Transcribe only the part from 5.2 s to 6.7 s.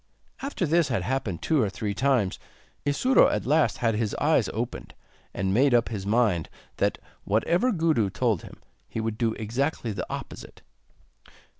and made up his mind